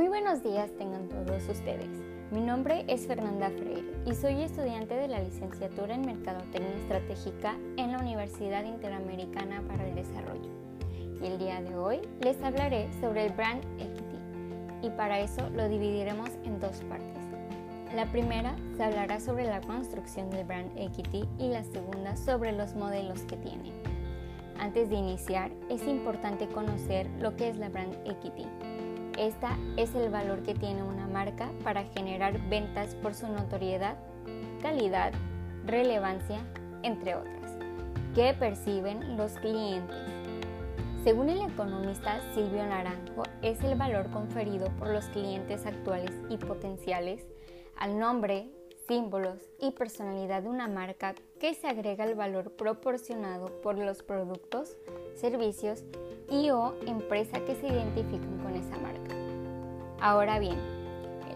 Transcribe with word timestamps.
Muy 0.00 0.08
buenos 0.08 0.42
días 0.42 0.70
tengan 0.78 1.10
todos 1.10 1.46
ustedes. 1.46 1.90
Mi 2.30 2.40
nombre 2.40 2.86
es 2.88 3.06
Fernanda 3.06 3.50
Freire 3.50 3.84
y 4.06 4.14
soy 4.14 4.40
estudiante 4.40 4.94
de 4.94 5.08
la 5.08 5.20
licenciatura 5.20 5.94
en 5.94 6.06
Mercadotecnia 6.06 6.74
Estratégica 6.76 7.54
en 7.76 7.92
la 7.92 7.98
Universidad 7.98 8.64
Interamericana 8.64 9.62
para 9.68 9.86
el 9.86 9.94
Desarrollo. 9.94 10.48
Y 11.20 11.26
el 11.26 11.38
día 11.38 11.60
de 11.60 11.76
hoy 11.76 12.00
les 12.22 12.42
hablaré 12.42 12.88
sobre 13.02 13.26
el 13.26 13.34
Brand 13.34 13.62
Equity 13.78 14.86
y 14.86 14.88
para 14.88 15.20
eso 15.20 15.50
lo 15.50 15.68
dividiremos 15.68 16.30
en 16.44 16.58
dos 16.60 16.80
partes. 16.88 17.22
La 17.94 18.06
primera 18.06 18.56
se 18.78 18.84
hablará 18.84 19.20
sobre 19.20 19.44
la 19.44 19.60
construcción 19.60 20.30
del 20.30 20.46
Brand 20.46 20.70
Equity 20.78 21.28
y 21.38 21.48
la 21.48 21.62
segunda 21.62 22.16
sobre 22.16 22.52
los 22.52 22.74
modelos 22.74 23.20
que 23.24 23.36
tiene. 23.36 23.70
Antes 24.60 24.88
de 24.88 24.96
iniciar, 24.96 25.50
es 25.70 25.86
importante 25.86 26.46
conocer 26.46 27.06
lo 27.18 27.34
que 27.34 27.48
es 27.48 27.56
la 27.56 27.70
brand 27.70 27.94
equity. 28.06 28.46
Esta 29.20 29.58
es 29.76 29.94
el 29.94 30.08
valor 30.08 30.42
que 30.44 30.54
tiene 30.54 30.82
una 30.82 31.06
marca 31.06 31.50
para 31.62 31.84
generar 31.84 32.40
ventas 32.48 32.94
por 32.94 33.12
su 33.14 33.28
notoriedad, 33.28 33.98
calidad, 34.62 35.12
relevancia, 35.66 36.40
entre 36.82 37.16
otras, 37.16 37.52
que 38.14 38.32
perciben 38.32 39.18
los 39.18 39.32
clientes. 39.32 39.94
Según 41.04 41.28
el 41.28 41.42
economista 41.42 42.22
Silvio 42.32 42.64
Naranjo, 42.64 43.24
es 43.42 43.62
el 43.62 43.76
valor 43.76 44.10
conferido 44.10 44.70
por 44.78 44.88
los 44.88 45.04
clientes 45.08 45.66
actuales 45.66 46.12
y 46.30 46.38
potenciales 46.38 47.26
al 47.76 47.98
nombre, 47.98 48.48
símbolos 48.88 49.50
y 49.60 49.72
personalidad 49.72 50.44
de 50.44 50.48
una 50.48 50.66
marca 50.66 51.14
que 51.38 51.52
se 51.52 51.68
agrega 51.68 52.04
el 52.04 52.14
valor 52.14 52.52
proporcionado 52.52 53.60
por 53.60 53.76
los 53.76 54.02
productos, 54.02 54.78
servicios 55.14 55.84
y 56.30 56.48
o 56.48 56.74
empresa 56.86 57.44
que 57.44 57.54
se 57.56 57.66
identifican. 57.66 58.39
Ahora 60.00 60.38
bien, 60.38 60.56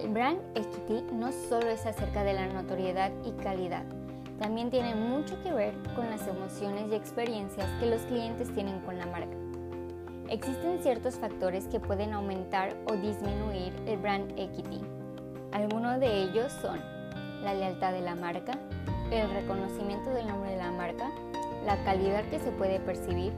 el 0.00 0.08
brand 0.08 0.40
equity 0.54 1.04
no 1.12 1.32
solo 1.32 1.68
es 1.68 1.84
acerca 1.84 2.24
de 2.24 2.32
la 2.32 2.46
notoriedad 2.46 3.12
y 3.24 3.32
calidad, 3.42 3.84
también 4.38 4.70
tiene 4.70 4.94
mucho 4.94 5.40
que 5.42 5.52
ver 5.52 5.74
con 5.94 6.10
las 6.10 6.26
emociones 6.26 6.90
y 6.90 6.94
experiencias 6.94 7.68
que 7.78 7.86
los 7.86 8.02
clientes 8.02 8.52
tienen 8.52 8.80
con 8.80 8.98
la 8.98 9.06
marca. 9.06 9.36
Existen 10.28 10.80
ciertos 10.82 11.16
factores 11.16 11.66
que 11.66 11.78
pueden 11.78 12.14
aumentar 12.14 12.74
o 12.88 12.94
disminuir 12.94 13.72
el 13.86 13.98
brand 13.98 14.32
equity. 14.38 14.80
Algunos 15.52 16.00
de 16.00 16.22
ellos 16.22 16.50
son 16.62 16.80
la 17.42 17.54
lealtad 17.54 17.92
de 17.92 18.00
la 18.00 18.14
marca, 18.14 18.58
el 19.10 19.30
reconocimiento 19.30 20.10
del 20.10 20.26
nombre 20.26 20.50
de 20.50 20.56
la 20.56 20.72
marca, 20.72 21.10
la 21.64 21.76
calidad 21.84 22.24
que 22.30 22.40
se 22.40 22.50
puede 22.50 22.80
percibir, 22.80 23.32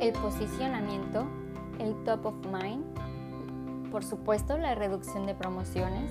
el 0.00 0.12
posicionamiento, 0.12 1.26
el 1.80 1.94
top 2.04 2.26
of 2.26 2.34
mind, 2.46 2.84
por 3.90 4.04
supuesto 4.04 4.56
la 4.58 4.74
reducción 4.74 5.26
de 5.26 5.34
promociones, 5.34 6.10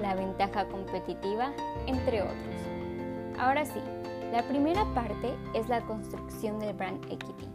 la 0.00 0.14
ventaja 0.14 0.68
competitiva, 0.68 1.52
entre 1.86 2.22
otros. 2.22 2.36
Ahora 3.38 3.64
sí, 3.64 3.80
la 4.32 4.42
primera 4.48 4.84
parte 4.94 5.34
es 5.54 5.68
la 5.68 5.80
construcción 5.82 6.58
del 6.58 6.74
brand 6.74 7.04
equity. 7.06 7.48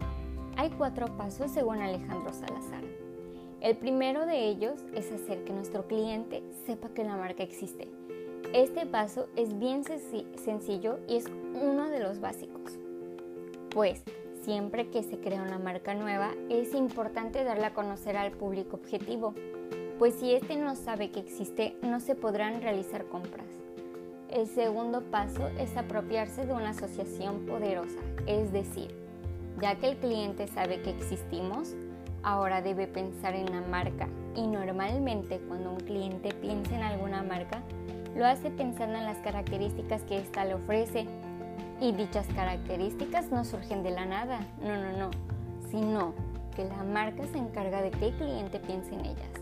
Hay 0.55 0.69
cuatro 0.71 1.07
pasos 1.17 1.51
según 1.51 1.81
Alejandro 1.81 2.33
Salazar. 2.33 2.83
El 3.61 3.77
primero 3.77 4.25
de 4.25 4.47
ellos 4.47 4.79
es 4.93 5.11
hacer 5.11 5.43
que 5.43 5.53
nuestro 5.53 5.87
cliente 5.87 6.43
sepa 6.65 6.89
que 6.89 7.03
la 7.03 7.15
marca 7.15 7.43
existe 7.43 7.89
este 8.53 8.85
paso 8.85 9.27
es 9.35 9.59
bien 9.59 9.83
sencillo 9.83 10.99
y 11.07 11.17
es 11.17 11.25
uno 11.53 11.89
de 11.89 11.99
los 11.99 12.21
básicos. 12.21 12.79
Pues 13.69 14.03
siempre 14.41 14.89
que 14.89 15.03
se 15.03 15.19
crea 15.19 15.43
una 15.43 15.59
marca 15.59 15.93
nueva 15.93 16.31
es 16.49 16.73
importante 16.73 17.43
darla 17.43 17.67
a 17.67 17.73
conocer 17.73 18.15
al 18.15 18.31
público 18.31 18.77
objetivo, 18.77 19.35
pues 19.99 20.13
si 20.15 20.33
éste 20.33 20.55
no 20.55 20.75
sabe 20.75 21.09
que 21.11 21.19
existe 21.19 21.75
no 21.81 21.99
se 21.99 22.15
podrán 22.15 22.61
realizar 22.61 23.05
compras. 23.05 23.47
El 24.29 24.47
segundo 24.47 25.01
paso 25.01 25.47
es 25.57 25.75
apropiarse 25.77 26.45
de 26.45 26.53
una 26.53 26.69
asociación 26.69 27.45
poderosa, 27.45 27.99
es 28.27 28.51
decir, 28.51 28.93
ya 29.61 29.75
que 29.75 29.89
el 29.89 29.97
cliente 29.97 30.47
sabe 30.47 30.81
que 30.81 30.91
existimos, 30.91 31.73
ahora 32.21 32.61
debe 32.61 32.87
pensar 32.87 33.33
en 33.35 33.51
la 33.51 33.61
marca 33.61 34.07
y 34.35 34.45
normalmente 34.45 35.39
cuando 35.47 35.71
un 35.71 35.79
cliente 35.79 36.33
piensa 36.33 36.75
en 36.75 36.83
alguna 36.83 37.23
marca, 37.23 37.61
lo 38.15 38.25
hace 38.25 38.51
pensando 38.51 38.97
en 38.97 39.05
las 39.05 39.17
características 39.19 40.03
que 40.03 40.17
ésta 40.17 40.45
le 40.45 40.55
ofrece. 40.55 41.05
Y 41.79 41.91
dichas 41.91 42.25
características 42.35 43.31
no 43.31 43.45
surgen 43.45 43.83
de 43.83 43.91
la 43.91 44.05
nada, 44.05 44.39
no, 44.61 44.75
no, 44.75 44.97
no, 44.97 45.11
sino 45.69 46.13
que 46.55 46.65
la 46.65 46.83
marca 46.83 47.23
se 47.27 47.37
encarga 47.37 47.83
de 47.83 47.91
que 47.91 48.07
el 48.07 48.13
cliente 48.15 48.59
piense 48.59 48.95
en 48.95 49.05
ellas. 49.05 49.36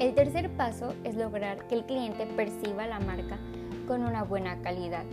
El 0.00 0.14
tercer 0.14 0.48
paso 0.56 0.94
es 1.04 1.14
lograr 1.14 1.66
que 1.66 1.74
el 1.74 1.84
cliente 1.84 2.24
perciba 2.24 2.86
la 2.86 3.00
marca 3.00 3.38
con 3.86 4.02
una 4.02 4.24
buena 4.24 4.62
calidad. 4.62 5.04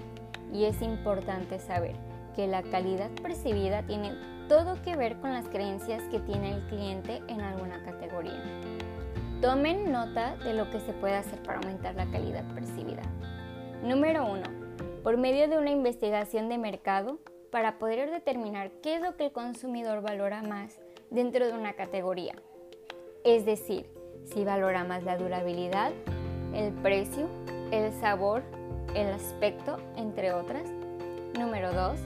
Y 0.53 0.63
es 0.63 0.81
importante 0.81 1.59
saber 1.59 1.97
que 2.37 2.47
la 2.47 2.63
calidad 2.63 3.11
percibida 3.21 3.83
tiene 3.83 4.13
todo 4.47 4.81
que 4.83 4.95
ver 4.95 5.17
con 5.17 5.33
las 5.33 5.49
creencias 5.49 6.01
que 6.03 6.21
tiene 6.21 6.53
el 6.53 6.67
cliente 6.67 7.21
en 7.27 7.41
alguna 7.41 7.83
categoría. 7.83 8.41
Tomen 9.41 9.91
nota 9.91 10.37
de 10.37 10.53
lo 10.53 10.71
que 10.71 10.79
se 10.79 10.93
puede 10.93 11.15
hacer 11.15 11.43
para 11.43 11.59
aumentar 11.59 11.93
la 11.95 12.05
calidad 12.05 12.45
percibida. 12.55 13.03
Número 13.83 14.25
1. 14.25 14.41
Por 15.03 15.17
medio 15.17 15.49
de 15.49 15.57
una 15.57 15.71
investigación 15.71 16.47
de 16.47 16.57
mercado 16.57 17.19
para 17.51 17.77
poder 17.77 18.09
determinar 18.09 18.71
qué 18.81 18.95
es 18.95 19.01
lo 19.01 19.17
que 19.17 19.25
el 19.25 19.31
consumidor 19.33 20.01
valora 20.01 20.43
más 20.43 20.79
dentro 21.09 21.45
de 21.45 21.51
una 21.51 21.73
categoría. 21.73 22.35
Es 23.25 23.45
decir, 23.45 23.96
si 24.33 24.43
valora 24.43 24.83
más 24.83 25.03
la 25.03 25.17
durabilidad, 25.17 25.91
el 26.53 26.71
precio, 26.73 27.27
el 27.71 27.91
sabor, 27.99 28.43
el 28.93 29.07
aspecto, 29.07 29.77
entre 29.95 30.33
otras. 30.33 30.69
Número 31.37 31.73
2. 31.73 31.99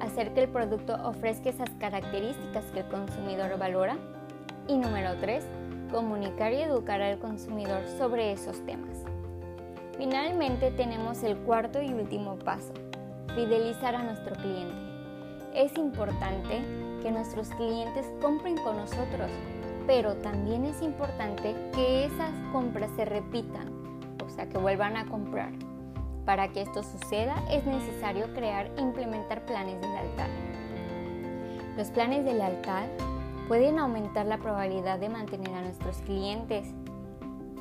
Hacer 0.00 0.34
que 0.34 0.42
el 0.42 0.48
producto 0.48 0.94
ofrezca 1.04 1.50
esas 1.50 1.70
características 1.78 2.64
que 2.72 2.80
el 2.80 2.86
consumidor 2.86 3.58
valora. 3.58 3.96
Y 4.68 4.76
número 4.76 5.14
3 5.20 5.44
comunicar 5.90 6.52
y 6.52 6.62
educar 6.62 7.00
al 7.00 7.18
consumidor 7.18 7.82
sobre 7.98 8.32
esos 8.32 8.64
temas. 8.66 8.98
Finalmente 9.96 10.70
tenemos 10.72 11.22
el 11.22 11.36
cuarto 11.38 11.80
y 11.80 11.92
último 11.92 12.36
paso, 12.36 12.72
fidelizar 13.34 13.94
a 13.94 14.02
nuestro 14.02 14.34
cliente. 14.36 14.74
Es 15.54 15.76
importante 15.78 16.60
que 17.02 17.10
nuestros 17.10 17.48
clientes 17.50 18.06
compren 18.20 18.56
con 18.58 18.76
nosotros, 18.76 19.30
pero 19.86 20.16
también 20.16 20.64
es 20.64 20.82
importante 20.82 21.54
que 21.72 22.04
esas 22.06 22.32
compras 22.52 22.90
se 22.96 23.04
repitan, 23.04 23.70
o 24.24 24.28
sea, 24.28 24.48
que 24.48 24.58
vuelvan 24.58 24.96
a 24.96 25.06
comprar. 25.06 25.52
Para 26.24 26.48
que 26.48 26.62
esto 26.62 26.82
suceda 26.82 27.36
es 27.50 27.64
necesario 27.64 28.26
crear 28.34 28.70
e 28.76 28.80
implementar 28.80 29.46
planes 29.46 29.80
de 29.80 29.88
lealtad. 29.88 30.28
Los 31.76 31.88
planes 31.90 32.24
de 32.24 32.34
lealtad 32.34 32.86
pueden 33.48 33.78
aumentar 33.78 34.26
la 34.26 34.38
probabilidad 34.38 34.98
de 34.98 35.08
mantener 35.08 35.54
a 35.54 35.62
nuestros 35.62 35.98
clientes. 35.98 36.66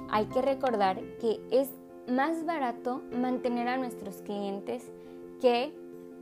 Hay 0.09 0.25
que 0.25 0.41
recordar 0.41 0.99
que 1.21 1.39
es 1.51 1.69
más 2.07 2.45
barato 2.45 3.01
mantener 3.11 3.67
a 3.67 3.77
nuestros 3.77 4.17
clientes 4.23 4.91
que 5.41 5.73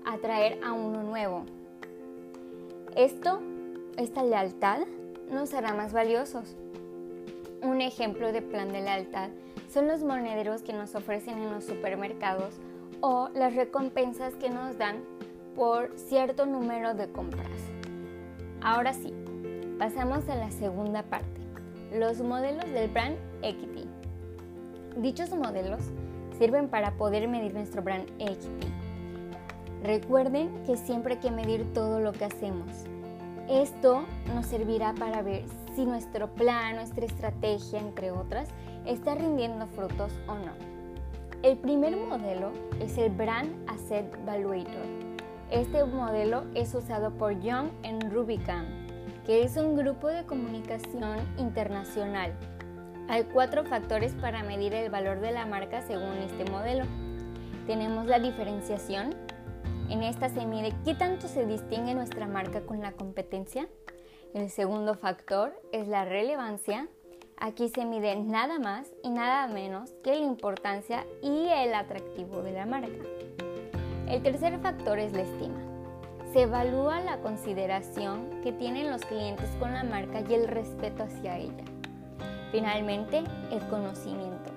atraer 0.06 0.60
a 0.64 0.74
uno 0.74 1.04
nuevo. 1.04 1.46
Esto, 2.96 3.40
esta 3.98 4.24
lealtad, 4.24 4.82
nos 5.34 5.54
hará 5.54 5.74
más 5.74 5.94
valiosos. 5.94 6.56
Un 7.62 7.82
ejemplo 7.82 8.32
de 8.32 8.42
plan 8.42 8.72
de 8.72 8.82
lealtad 8.82 9.30
son 9.72 9.88
los 9.88 10.04
monederos 10.04 10.62
que 10.62 10.74
nos 10.74 10.96
ofrecen 10.96 11.40
en 11.40 11.52
los 11.52 11.64
supermercados 11.64 12.56
o 13.02 13.30
las 13.34 13.56
recompensas 13.56 14.36
que 14.36 14.50
nos 14.50 14.78
dan 14.78 15.04
por 15.56 15.92
cierto 15.98 16.46
número 16.46 16.94
de 16.94 17.12
compras. 17.12 17.50
Ahora 18.62 18.94
sí, 18.94 19.14
Pasamos 19.84 20.30
a 20.30 20.36
la 20.36 20.52
segunda 20.52 21.04
parte, 21.04 21.42
los 21.94 22.22
modelos 22.22 22.70
del 22.72 22.90
brand 22.90 23.18
equity. 23.42 23.86
Dichos 24.98 25.32
modelos 25.32 25.82
sirven 26.38 26.70
para 26.70 26.92
poder 26.92 27.28
medir 27.28 27.54
nuestro 27.54 27.82
brand 27.82 28.08
equity. 28.20 28.68
Recuerden 29.84 30.64
que 30.66 30.78
siempre 30.78 31.16
hay 31.16 31.20
que 31.20 31.32
medir 31.32 31.74
todo 31.74 32.00
lo 32.00 32.14
que 32.14 32.24
hacemos. 32.24 32.86
Esto 33.50 34.06
nos 34.34 34.46
servirá 34.46 34.94
para 34.94 35.22
ver 35.22 35.44
si 35.76 35.86
nuestro 35.86 36.34
plan, 36.34 36.76
nuestra 36.76 37.06
estrategia, 37.06 37.80
entre 37.80 38.12
otras, 38.12 38.50
está 38.86 39.16
rindiendo 39.16 39.68
frutos 39.68 40.12
o 40.28 40.36
no. 40.36 40.54
El 41.42 41.58
primer 41.58 41.98
modelo 41.98 42.52
es 42.80 42.98
el 42.98 43.12
Brand 43.12 43.52
Asset 43.70 44.06
Valuator. 44.26 44.86
Este 45.52 45.84
modelo 45.84 46.46
es 46.56 46.74
usado 46.74 47.12
por 47.12 47.40
Young 47.42 47.70
en 47.84 48.12
Rubicon 48.12 48.84
que 49.26 49.44
es 49.44 49.56
un 49.56 49.76
grupo 49.76 50.08
de 50.08 50.26
comunicación 50.26 51.18
internacional. 51.38 52.34
Hay 53.08 53.24
cuatro 53.24 53.64
factores 53.64 54.14
para 54.14 54.44
medir 54.44 54.74
el 54.74 54.90
valor 54.90 55.20
de 55.22 55.32
la 55.32 55.46
marca 55.46 55.82
según 55.82 56.18
este 56.18 56.50
modelo. 56.50 56.86
Tenemos 57.66 58.06
la 58.06 58.20
diferenciación. 58.20 59.16
En 59.94 60.02
esta 60.02 60.28
se 60.28 60.48
mide 60.48 60.74
qué 60.84 60.96
tanto 60.96 61.28
se 61.28 61.46
distingue 61.46 61.94
nuestra 61.94 62.26
marca 62.26 62.62
con 62.62 62.82
la 62.82 62.94
competencia. 62.94 63.68
El 64.34 64.50
segundo 64.50 64.96
factor 64.96 65.54
es 65.72 65.88
la 65.88 66.04
relevancia. 66.04 66.88
Aquí 67.38 67.70
se 67.70 67.86
mide 67.86 68.16
nada 68.16 68.58
más 68.58 68.88
y 69.04 69.12
nada 69.12 69.46
menos 69.46 69.92
que 70.04 70.16
la 70.16 70.26
importancia 70.26 71.06
y 71.22 71.48
el 71.48 71.76
atractivo 71.76 72.42
de 72.42 72.54
la 72.54 72.66
marca. 72.66 73.06
El 74.10 74.24
tercer 74.24 74.58
factor 74.62 74.98
es 74.98 75.14
la 75.14 75.22
estima. 75.22 75.62
Se 76.34 76.42
evalúa 76.42 77.00
la 77.02 77.22
consideración 77.22 78.42
que 78.42 78.52
tienen 78.52 78.90
los 78.90 79.06
clientes 79.06 79.52
con 79.60 79.74
la 79.74 79.84
marca 79.84 80.24
y 80.28 80.34
el 80.34 80.48
respeto 80.48 81.04
hacia 81.04 81.38
ella. 81.38 81.66
Finalmente, 82.52 83.24
el 83.52 83.60
conocimiento. 83.68 84.50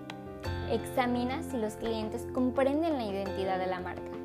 Examina 0.70 1.42
si 1.42 1.58
los 1.58 1.74
clientes 1.74 2.26
comprenden 2.32 2.96
la 2.96 3.04
identidad 3.04 3.58
de 3.58 3.66
la 3.66 3.80
marca. 3.80 4.15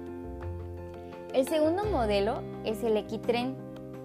El 1.34 1.48
segundo 1.48 1.86
modelo 1.86 2.42
es 2.66 2.84
el 2.84 2.98
Equitrend. 2.98 3.56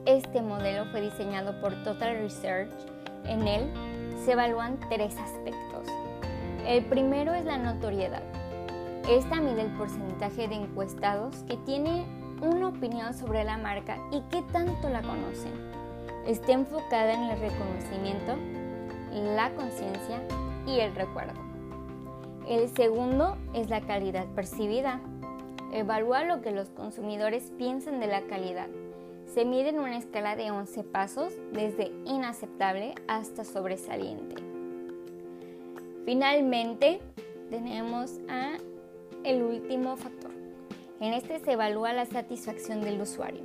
Este 0.04 0.42
modelo 0.42 0.84
fue 0.92 1.00
diseñado 1.00 1.60
por 1.60 1.74
Total 1.82 2.18
Research. 2.18 2.70
En 3.24 3.48
él 3.48 3.68
se 4.24 4.32
evalúan 4.32 4.78
tres 4.88 5.16
aspectos. 5.18 5.88
El 6.64 6.84
primero 6.84 7.34
es 7.34 7.44
la 7.44 7.58
notoriedad. 7.58 8.22
Esta 9.10 9.40
mide 9.40 9.62
el 9.62 9.72
porcentaje 9.72 10.46
de 10.46 10.54
encuestados 10.54 11.42
que 11.48 11.56
tienen 11.56 12.04
una 12.42 12.68
opinión 12.68 13.12
sobre 13.12 13.42
la 13.42 13.58
marca 13.58 13.98
y 14.12 14.20
qué 14.30 14.42
tanto 14.52 14.88
la 14.88 15.02
conocen. 15.02 15.52
Está 16.28 16.52
enfocada 16.52 17.12
en 17.12 17.24
el 17.24 17.40
reconocimiento, 17.40 18.36
la 19.34 19.50
conciencia 19.50 20.22
y 20.64 20.78
el 20.78 20.94
recuerdo. 20.94 21.40
El 22.48 22.68
segundo 22.68 23.36
es 23.52 23.68
la 23.68 23.80
calidad 23.80 24.26
percibida. 24.36 25.00
Evalúa 25.72 26.24
lo 26.24 26.40
que 26.40 26.52
los 26.52 26.70
consumidores 26.70 27.52
piensan 27.58 28.00
de 28.00 28.06
la 28.06 28.22
calidad 28.22 28.68
se 29.36 29.44
mide 29.44 29.68
en 29.68 29.78
una 29.78 29.98
escala 29.98 30.36
de 30.36 30.50
11 30.50 30.84
pasos, 30.84 31.34
desde 31.52 31.92
inaceptable 32.06 32.94
hasta 33.06 33.44
sobresaliente. 33.44 34.36
Finalmente, 36.04 37.00
tenemos 37.50 38.12
el 39.24 39.42
último 39.42 39.96
factor. 39.96 40.30
En 41.00 41.12
este 41.12 41.38
se 41.40 41.52
evalúa 41.52 41.92
la 41.92 42.06
satisfacción 42.06 42.80
del 42.80 43.00
usuario. 43.00 43.42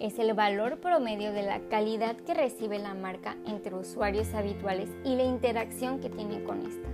Es 0.00 0.18
el 0.18 0.34
valor 0.34 0.78
promedio 0.78 1.32
de 1.32 1.42
la 1.42 1.60
calidad 1.70 2.16
que 2.16 2.34
recibe 2.34 2.78
la 2.78 2.94
marca 2.94 3.36
entre 3.46 3.74
usuarios 3.74 4.34
habituales 4.34 4.90
y 5.04 5.14
la 5.16 5.24
interacción 5.24 6.00
que 6.00 6.10
tiene 6.10 6.44
con 6.44 6.66
esta. 6.66 6.88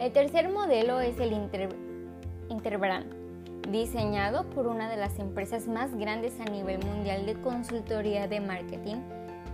El 0.00 0.12
tercer 0.12 0.48
modelo 0.50 1.00
es 1.00 1.20
el 1.20 1.32
interbrand 2.48 3.22
diseñado 3.70 4.44
por 4.50 4.66
una 4.66 4.88
de 4.90 4.96
las 4.96 5.18
empresas 5.18 5.68
más 5.68 5.94
grandes 5.96 6.38
a 6.40 6.44
nivel 6.44 6.84
mundial 6.84 7.26
de 7.26 7.34
consultoría 7.34 8.26
de 8.28 8.40
marketing, 8.40 8.96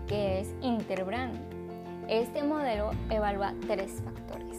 que 0.06 0.40
es 0.40 0.54
Interbrand. 0.62 1.38
Este 2.08 2.42
modelo 2.42 2.90
evalúa 3.10 3.54
tres 3.66 4.02
factores. 4.02 4.58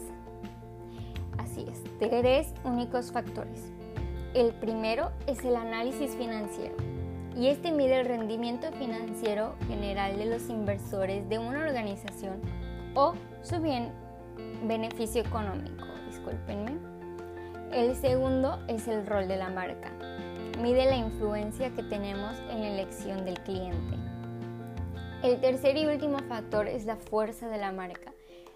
Así 1.38 1.66
es, 1.70 1.84
tres 1.98 2.54
únicos 2.64 3.12
factores. 3.12 3.72
El 4.36 4.54
primero 4.54 5.12
es 5.26 5.44
el 5.44 5.56
análisis 5.56 6.16
financiero 6.16 6.76
y 7.36 7.48
este 7.48 7.72
mide 7.72 8.02
el 8.02 8.06
rendimiento 8.06 8.72
financiero 8.74 9.56
general 9.68 10.18
de 10.18 10.26
los 10.26 10.50
inversores 10.50 11.28
de 11.28 11.40
una 11.40 11.66
organización 11.66 12.40
o 12.94 13.14
su 13.42 13.60
bien 13.60 13.92
beneficio 14.68 15.22
económico. 15.22 15.86
Discúlpenme. 16.08 16.89
El 17.72 17.96
segundo 17.96 18.58
es 18.68 18.88
el 18.88 19.06
rol 19.06 19.28
de 19.28 19.38
la 19.38 19.50
marca. 19.50 19.92
Mide 20.60 20.86
la 20.86 20.96
influencia 20.96 21.70
que 21.70 21.84
tenemos 21.84 22.36
en 22.50 22.62
la 22.62 22.70
elección 22.70 23.26
del 23.26 23.40
cliente. 23.42 23.96
El 25.22 25.40
tercer 25.40 25.78
y 25.78 25.86
último 25.86 26.18
factor 26.28 26.68
es 26.68 26.86
la 26.86 26.96
fuerza 26.96 27.48
de 27.48 27.60
la 27.60 27.72
marca, 27.72 28.12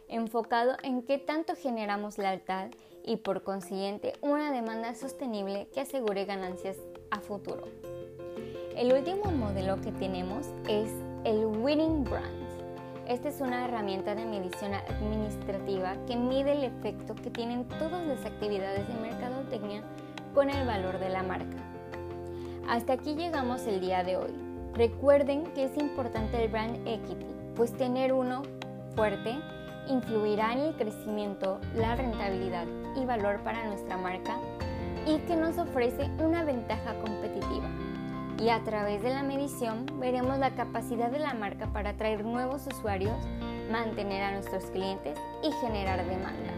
enfocado 0.07 0.77
en 0.81 1.04
qué 1.04 1.19
tanto 1.19 1.56
generamos 1.56 2.18
lealtad 2.18 2.69
y 3.06 3.18
por 3.18 3.44
consiguiente 3.44 4.13
una 4.21 4.51
demanda 4.51 4.95
sostenible 4.95 5.68
que 5.74 5.81
asegure 5.81 6.25
ganancias 6.25 6.77
a 7.12 7.19
futuro. 7.19 7.68
El 8.75 8.94
último 8.94 9.31
modelo 9.31 9.80
que 9.80 9.92
tenemos 9.92 10.48
es 10.68 10.89
el 11.24 11.45
Winning 11.45 12.04
Brand. 12.04 12.42
Esta 13.13 13.30
es 13.30 13.42
una 13.42 13.65
herramienta 13.65 14.15
de 14.15 14.25
medición 14.25 14.74
administrativa 14.74 15.98
que 16.07 16.15
mide 16.15 16.54
el 16.54 16.63
efecto 16.63 17.13
que 17.13 17.30
tienen 17.30 17.68
todas 17.68 18.04
las 18.07 18.25
actividades 18.25 18.88
de 18.88 18.95
mercadotecnia 18.95 19.83
con 20.33 20.50
el 20.50 20.65
valor 20.65 20.98
de 20.98 21.10
la 21.10 21.21
marca. 21.21 21.57
Hasta 22.68 22.94
aquí 22.94 23.13
llegamos 23.13 23.68
el 23.68 23.81
día 23.81 24.04
de 24.04 24.18
hoy. 24.18 24.33
Recuerden 24.74 25.44
que 25.54 25.65
es 25.65 25.77
importante 25.77 26.44
el 26.44 26.50
brand 26.50 26.75
equity, 26.88 27.27
pues 27.56 27.71
tener 27.74 28.13
uno 28.13 28.42
fuerte 28.95 29.36
influirá 29.88 30.51
en 30.54 30.62
el 30.62 30.75
crecimiento, 30.75 31.60
la 31.75 31.95
rentabilidad 31.95 32.65
y 33.00 33.06
valor 33.06 33.42
para 33.44 33.63
nuestra 33.68 33.95
marca 33.95 34.39
y 35.06 35.19
que 35.27 35.36
nos 35.36 35.60
ofrece 35.60 36.10
una 36.18 36.44
ventaja 36.45 36.95
competitiva 36.95 37.69
y 38.39 38.50
a 38.50 38.63
través 38.63 39.01
de 39.03 39.09
la 39.09 39.24
medición 39.24 39.85
veremos 40.00 40.38
la 40.39 40.56
capacidad 40.56 41.09
de 41.12 41.19
la 41.19 41.33
marca 41.33 41.68
para 41.68 41.91
atraer 41.91 42.25
nuevos 42.25 42.68
usuarios, 42.68 43.18
mantener 43.71 44.24
a 44.24 44.31
nuestros 44.31 44.65
clientes 44.65 45.18
y 45.44 45.51
generar 45.65 46.06
demanda. 46.06 46.53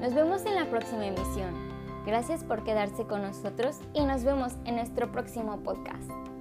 Nos 0.00 0.14
vemos 0.14 0.44
en 0.46 0.56
la 0.56 0.66
próxima 0.66 1.06
emisión. 1.06 1.72
Gracias 2.04 2.42
por 2.42 2.64
quedarse 2.64 3.04
con 3.04 3.22
nosotros 3.22 3.78
y 3.94 4.04
nos 4.04 4.24
vemos 4.24 4.54
en 4.64 4.76
nuestro 4.76 5.12
próximo 5.12 5.58
podcast. 5.60 6.31